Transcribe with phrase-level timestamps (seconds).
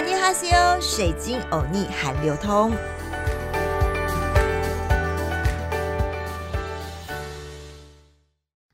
[0.00, 2.72] 阿尼哈西欧，水晶欧尼韩流通。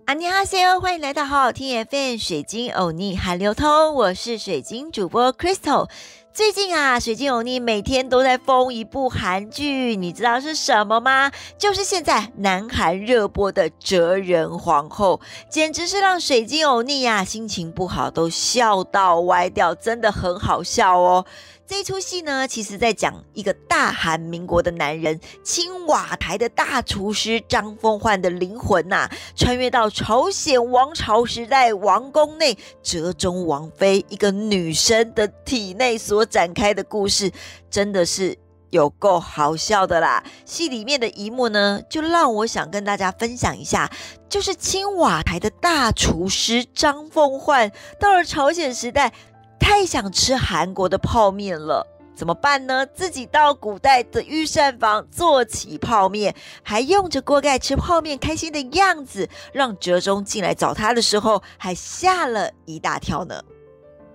[0.05, 5.91] 阿尼哈西欧，欢迎来到好好听 FM 水晶欧尼韩流通，我是水晶主播 Crystal。
[6.37, 11.33] 最近啊，水晶欧尼每天都在封一部韩剧，你知道是什么吗？
[11.57, 21.25] 就是现在南韩热播的《哲人皇后》，简直是让水晶欧尼呀心情不好都笑到歪掉，真的很好笑哦。
[21.69, 37.33] 这出戏呢，其实在讲一个大韩民国的男人，青瓦台的大厨师张丰焕的灵魂呐，穿越到朝鲜王朝时代王宫内哲中王妃一个女生的体内所展开的故事，
[37.69, 38.39] 真的是
[38.71, 40.23] 有够好笑的啦！
[40.45, 43.91] 戏里面的一幕呢，就让我想跟大家分享一下，
[44.29, 49.13] 就是青瓦台的大厨师张丰焕到了朝鲜时代。
[49.59, 52.87] 太想吃韩国的泡面了，怎么办呢？
[52.87, 63.43] 自己到古代的御膳房做起泡面，还用着锅盖吃泡面，开心的样子，让哲中进来找他的时候还吓了一大跳呢。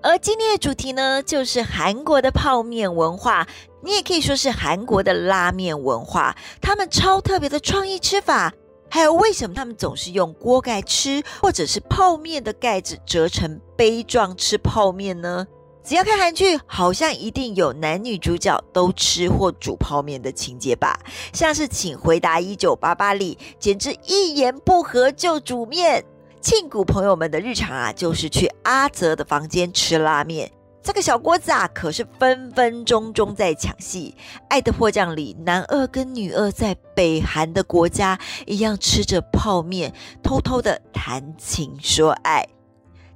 [0.03, 3.47] 而今天的主题呢，就是韩国的泡面文化，
[3.84, 6.36] 你也可以说是韩国的拉面文化。
[6.59, 8.52] 他们超特别的创意吃法，
[8.92, 13.59] 还有为什么他们总是用锅盖吃，或者是泡面的盖子折成。
[13.78, 15.47] 杯状吃泡面呢？
[15.84, 21.00] 只要看韩剧，好像一定有男女主角都吃或煮泡面的情节吧？
[21.34, 26.06] 像是《请回答一九八八》里，简直一言不合就煮面。
[26.39, 30.52] 庆谷朋友们的日常啊，就是去阿泽的房间吃拉面。
[30.84, 34.16] 这个小锅子啊，可是分分钟钟在抢戏。
[34.50, 39.94] 《爱的迫降》里，男二跟女二在北韩的国家一样吃着泡面，
[40.24, 42.48] 偷偷的谈情说爱。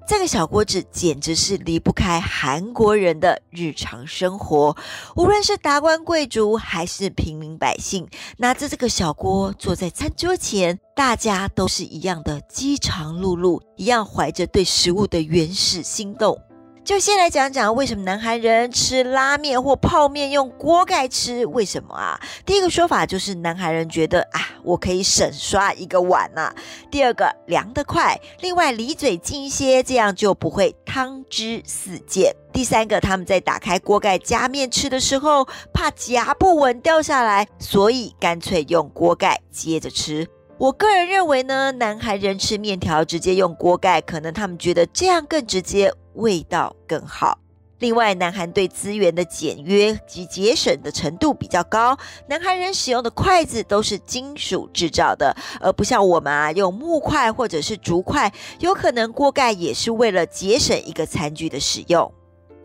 [0.07, 4.77] 这个小锅子简直是离不开韩国人的日常生活，
[5.15, 16.39] 无论是达官贵族还是平民百姓，拿着这个小锅坐在餐桌前，大家都是一样的饥肠辘辘，一样怀着对食物的原始心动。
[16.85, 21.43] 就先来讲讲为什么南韩人吃拉面或泡面用锅盖吃？
[21.47, 22.21] 为什么啊？
[22.45, 26.53] 第一个说法就是南韩人觉得啊，我可以省刷一个碗呐。
[26.91, 32.31] 第二个凉得快，另外离嘴近一些，这样就不会汤汁四溅。
[32.53, 40.27] 第三个，他们在打开锅盖夹面吃的时候，怕夹不稳掉下来，所以干脆用锅盖接着吃。
[40.57, 45.93] 我个人认为呢，南韩人吃面条直接用锅盖，可能他们觉得这样更直接。
[46.15, 47.37] 味道更好。
[47.79, 51.97] 另外，南韩对资源的简约及节省的程度比较高。
[52.29, 58.31] 南韩人使用的筷子都是金属制造的，而不像我们啊用木筷或者是竹筷。
[58.59, 62.09] 有可能锅盖也是为了节省一个餐具的使用。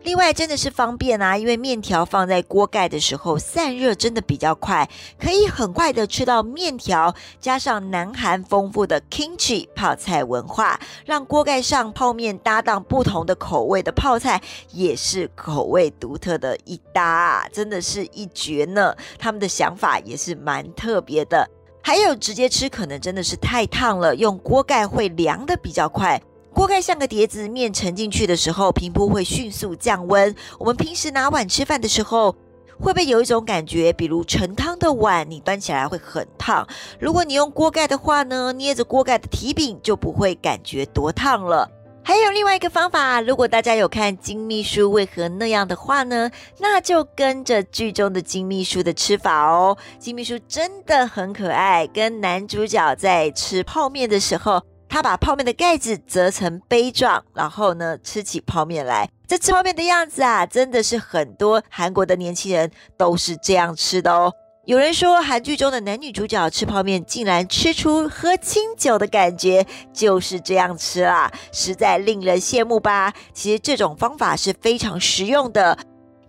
[0.03, 4.89] 另外，真的是方便啊，因为面条放在锅盖的时候散热真的比较快，
[5.19, 7.13] 可以很快的吃到面条。
[7.39, 14.41] 加上南韩丰富的 kimchi 泡菜文化，让锅盖上泡面搭档不同的口味的泡菜，
[14.71, 18.95] 也是口味独特的一搭，真的是一绝呢。
[19.19, 21.47] 他们的想法也是蛮特别的。
[21.83, 26.19] 还有直接吃可能真的是太烫了，用锅盖会凉的比较快。
[26.53, 30.35] 锅盖像个碟子，面沉进去的时候，平铺会迅速降温。
[30.59, 32.35] 我们平时拿碗吃饭的时候，
[32.77, 36.67] 会不会有一种感觉，比如盛汤的碗，你端起来会很烫？
[36.99, 41.69] 如果你用锅盖的话呢，捏着锅盖的提柄就不会感觉多烫了。
[42.03, 46.29] 还有另外一个方法，如果大家有看金秘书为何那样的话呢，
[46.59, 49.77] 那就跟着剧中的金秘书的吃法哦。
[49.99, 54.61] 金秘书真的很可爱，跟男主角在吃泡面的时候。
[54.91, 59.09] 他把泡面的盖子折成杯状，然后呢，吃起泡面来。
[59.25, 64.33] 这吃泡面的样子啊，真的是很多韩国的年轻人都是这样吃的哦。
[64.65, 73.13] 有人说，韩剧中的男女主角吃泡面竟然吃出喝清酒的感觉，就是这样吃啦，实在令人羡慕吧？
[73.33, 75.77] 其实这种方法是非常实用的，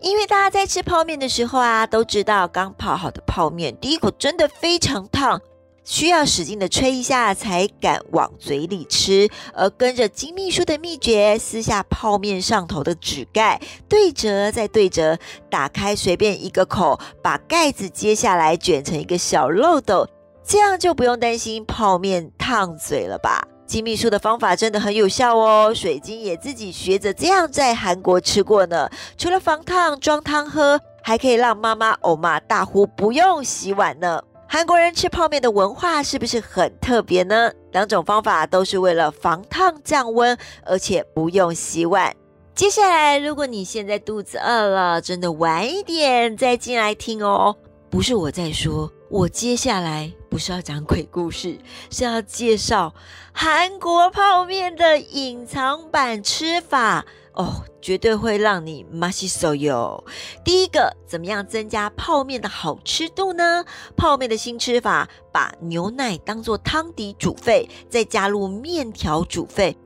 [0.00, 5.40] 因为大家在吃泡面的时候啊，都知道刚泡好的泡面第一口真的非常烫。
[5.84, 15.18] 需要使劲的吹一下才敢往嘴里吃，而跟着金秘书的秘诀，撕下泡面上头的纸盖，对折再对折，
[15.50, 20.08] 打开随便一个口，把盖子揭下来，卷成一个小漏斗，
[20.46, 23.42] 这样就不用担心泡面烫嘴了吧？
[23.66, 28.88] 金秘书的方法真的很有效哦，水晶也自己学着这样在韩国吃过呢。
[29.16, 34.20] 除了防烫装汤喝，还可以让妈妈欧妈大呼不用洗碗呢。
[34.52, 37.50] 韩国人吃泡面的文化是不是很特别呢？
[37.70, 42.14] 两种方法都是为了防烫降温，而且不用洗碗。
[42.54, 47.56] 接下来，如果你现在肚子饿了，真的晚一点再进来听哦。
[47.88, 51.58] 不是我在说，我接下来不是要讲鬼故事，
[51.88, 52.92] 是要介绍
[53.32, 60.04] 韩国泡面的隐藏版吃法哦，绝对会让你马西手哟。
[60.44, 63.64] 第一个，怎么样增加泡面的好吃度呢？
[63.96, 69.76] 泡面的新吃法，把牛奶当做汤底煮沸，再加入面条煮沸。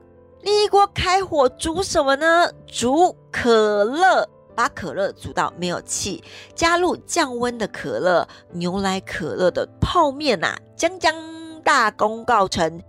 [0.41, 2.51] 另一锅开火煮什么呢？
[2.65, 6.21] 煮可乐，把可乐煮到没有气，
[6.53, 11.15] 加入降温的可乐、牛奶可乐的泡面呐，将将
[11.63, 12.81] 大功告成。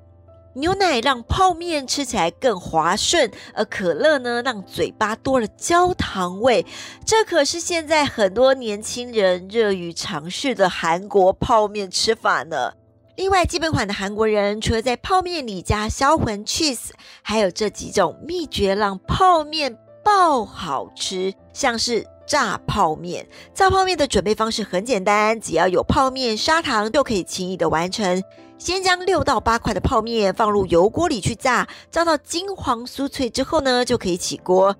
[0.59, 6.67] 牛奶让泡面吃起来更滑顺，而可乐呢，让嘴巴多了焦糖味。
[7.07, 12.73] 这可是现在很多年轻人热于尝试的韩国泡面吃法呢。
[13.15, 16.91] 另外，基本款的韩国人除了在泡面里加销魂 cheese，
[17.23, 23.29] 还有这几种秘诀让泡面爆好吃，像是炸泡面。
[23.55, 28.23] 炸泡面的准备方式很简单，只要有泡面、砂糖就可以轻易的完成。
[28.59, 34.77] 先将六到八块的泡面放入油锅里去炸，炸到金黄酥脆之后呢，就可以起锅，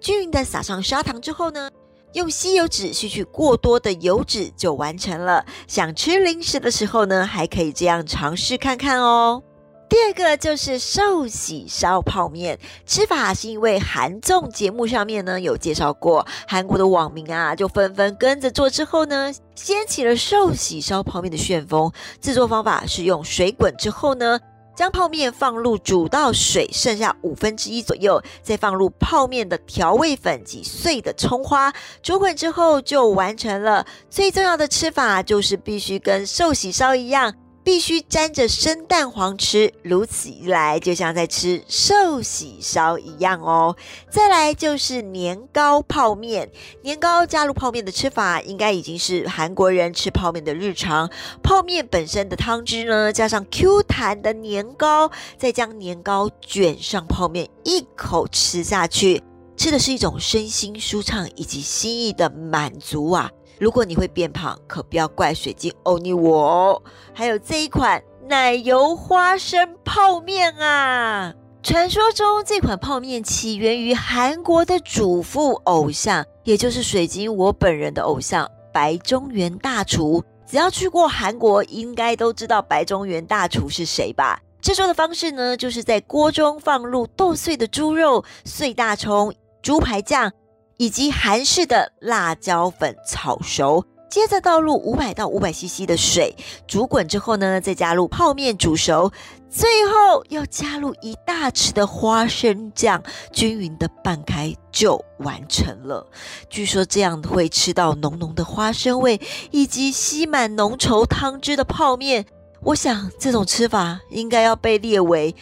[0.00, 1.70] 均匀的撒上砂糖之后呢。
[2.14, 5.44] 用吸油纸吸取过多的油脂就完成了。
[5.66, 9.42] 想吃零食的时候呢，还可以这样尝试看看哦。
[9.88, 21.90] 第二个就是寿喜烧泡面，吃法是因为韩综节目上面呢有介绍过，韩国的网民啊就纷纷跟着做，之后呢掀起了寿喜烧泡面的旋风。
[22.20, 24.38] 制作方法是用水滚之后呢。
[24.76, 33.84] 将泡面放入煮到水剩下五分之一左右，再放入泡面的调味粉及碎的葱花，煮滚之后就完成了。
[34.08, 37.34] 最重要的吃法就是必须跟寿喜烧一样。
[37.68, 43.76] 必须沾着生蛋黄吃，如此一来就像在吃寿喜烧一样哦。
[44.08, 46.50] 再来就是年糕泡面，
[46.80, 51.10] 年糕加入泡面的吃法，应该已经是韩国人吃泡面的日常。
[51.42, 59.22] 泡面本身的汤汁呢，加上 Q 弹的年糕，再将年糕卷上泡面，一口吃下去，
[59.58, 63.30] 吃的是一种身心舒畅以及心意的满足啊。
[63.58, 66.82] 如果你会变胖，可不要怪水晶欧尼我哦。
[67.12, 80.22] 还有这一款奶油花生泡面啊，传说中这款泡面起源于韩国的主妇偶像，也就是水晶我本人的偶像白中原大厨。
[80.46, 84.40] 只要去过韩国，应该都知道白中原大厨是谁吧？
[84.62, 90.32] 制作的方式呢，就是在锅中放入剁碎的猪肉、碎大葱、猪排酱。
[90.78, 96.34] 以及韩式的辣椒粉炒熟，接着倒入五百到五百 CC 的水，
[96.66, 99.12] 煮滚之后呢，再加入泡面煮熟，
[99.50, 103.02] 最后要加入一大匙的花生酱，
[103.32, 106.06] 均匀的拌开就完成了。
[106.48, 109.20] 据说这样会吃到浓浓的花生味，
[109.50, 112.24] 以及吸满浓稠汤汁的泡面。
[112.62, 115.34] 我想这种吃法应该要被列为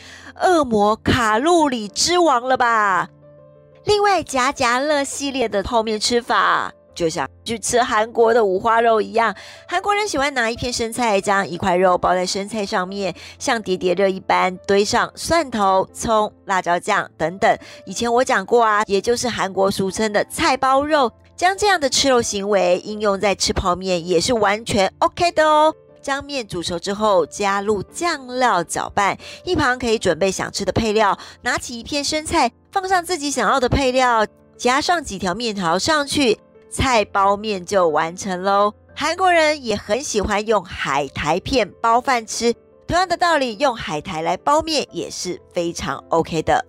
[0.42, 3.08] 恶魔卡路里之王了吧。
[3.86, 9.32] 另外，夹夹乐系列的泡面吃法，就像去吃韩国的五花肉一样。
[9.68, 17.56] 韩国人喜欢拿一片生菜，将一块肉包在生菜上面，像叠叠乐一般堆上蒜头、葱、辣椒酱等等。
[17.84, 21.12] 以前我讲过啊，也就是韩国俗称的菜包肉。
[21.36, 25.72] 将这样的吃肉行为应用在吃泡面，也是完全 OK 的哦。
[26.06, 31.18] 将面煮熟之后，加入酱料搅拌，一旁可以准备想吃的配料。
[31.42, 34.24] 拿起一片生菜，放上自己想要的配料，
[34.56, 36.38] 加上几条面条上去，
[36.70, 38.72] 菜包面就完成喽。
[38.94, 42.54] 韩国人也很喜欢用海苔片包饭吃，
[42.86, 46.64] 同样的道理，用海苔来包面也是非常 OK 的。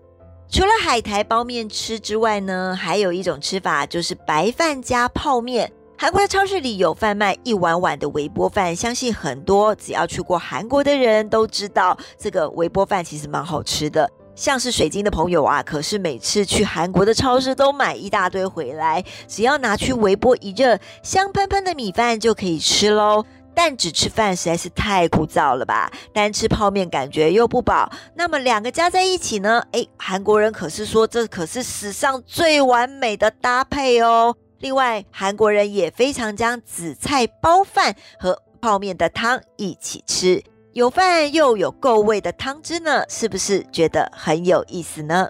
[0.50, 5.72] 除了海苔包面吃之外呢，还有一种吃法就是白饭加泡面。
[6.00, 14.08] 韩国的超市里有贩卖一碗碗的微波饭，相信很多只要去过韩国的人都知道，这个微波饭其实蛮好吃的。
[14.36, 23.26] 像是水晶的朋友啊，可是每次去韩国的超市都买一大堆回来，只要拿去微波一热，香喷喷的米饭就可以吃喽。
[23.56, 25.92] 但只吃饭实在是太枯燥了吧？
[26.14, 29.64] 单吃泡面感觉又不饱，那么两个加在一起呢？
[29.72, 34.36] 诶，韩国人可是说这可是史上最完美的搭配哦。
[34.60, 45.30] 另外，韩国人也非常将紫菜包饭和泡面的汤一起吃，有饭又有够味的汤汁呢，是不是觉得很有意思呢？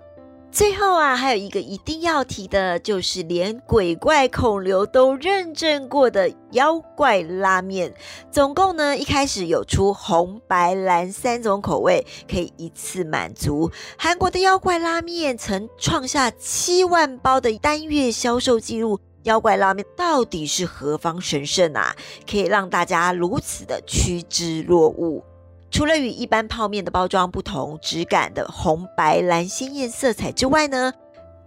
[0.50, 7.94] 最后啊，还有一个一定要提的，就是连鬼怪孔刘都认证过的妖怪拉面。
[8.32, 13.70] 总共呢，一开始有出红、白、蓝三种口味，可以一次满足。
[14.00, 19.00] 韩国的妖怪拉面曾创下七万包的单月销售记录。
[19.28, 21.94] 妖怪拉面到底是何方神圣啊？
[22.30, 25.22] 可以让大家如此的趋之若鹜？
[25.70, 30.94] 除了与一般泡面的包装不同、质感的红、白、蓝鲜艳色彩之外呢，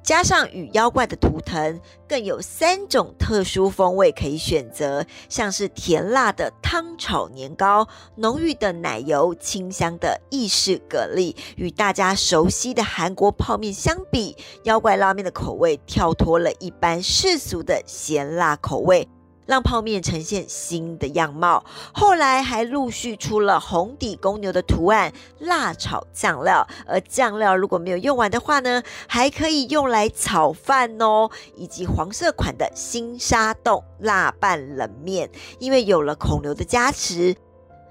[0.03, 11.37] 加上与妖怪的图腾，更有三种特殊风味可以选择，像是甜辣的汤炒年糕、浓郁的奶油、清香的意式蛤蜊。
[11.57, 19.09] 与大家熟悉的韩国泡面相比，妖怪拉面的口味跳脱了一般世俗的咸辣口味。
[19.51, 21.65] 让泡面呈现新的样貌。
[21.93, 31.29] 后来还陆续出了红底公牛的图案、辣炒酱料，而酱料如果没有用完的话呢，还可以用来炒饭哦。
[31.57, 35.29] 以及黄色款的新沙冻辣拌冷面，
[35.59, 37.35] 因为有了孔刘的加持，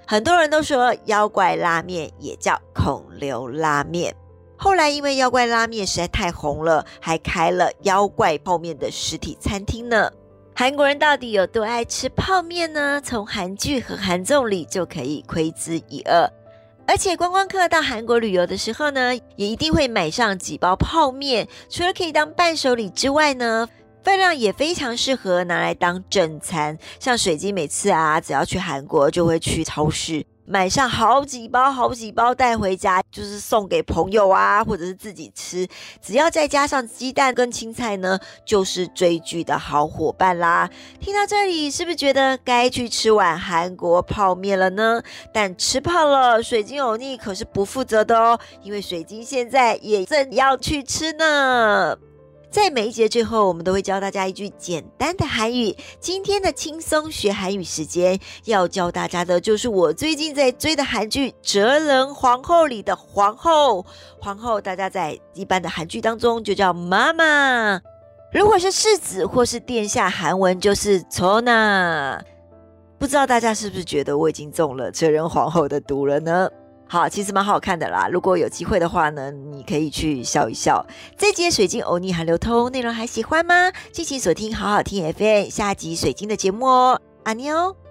[0.08, 4.16] 很多人都说妖怪拉面也叫孔刘拉面。
[4.56, 10.10] 后来因为妖怪拉面实在太红了，还开了妖怪泡面的实体餐厅呢。
[10.60, 13.00] 韩国人到底有多爱吃泡面呢？
[13.02, 16.30] 从韩剧和韩综里就可以窥知一二。
[16.86, 21.48] 而且观光客到韩国旅游的时候呢，也一定会买上几包泡面。
[21.70, 23.70] 除了可以当伴手礼之外呢，
[24.04, 26.78] 分量也非常适合拿来当正餐。
[27.00, 30.26] 像水晶每次啊，只要去韩国就会去超市。
[30.52, 35.68] 买上好几包、好几包带回家，就是送给朋友啊，或者是自己吃。
[36.02, 40.68] 只要再加上鸡蛋跟青菜呢，就是追剧的好伙伴啦。
[41.00, 45.04] 听到这里，是不是觉得该去吃碗韩国泡面了呢？
[45.32, 51.96] 但吃胖了，水晶欧尼可是不负责的哦，因为水晶现在也正要去吃呢。
[52.52, 55.76] 在每一节最后，我们都会教大家一句简单的韩语。
[56.00, 63.86] 今天的轻松学韩语时间，要教大家的就是我最近在追的韩剧《哲人皇后》里的皇后。
[64.20, 67.80] 皇后，大家在一般的韩剧当中就叫妈妈。
[68.34, 72.20] 如果是世子或是殿下，韩文就是저 나。
[72.98, 76.50] 不知道大家是不是觉得我已经中了哲人皇后的毒了呢？
[76.92, 78.10] 好，其实蛮好看的啦。
[78.12, 80.84] 如果有机会的话呢，你可以去笑一笑。
[81.16, 83.72] 这节水晶欧尼还流通，内容还喜欢吗？
[83.92, 87.89] 敬请锁听好好听 FM 下集水晶的节目哦，阿妞。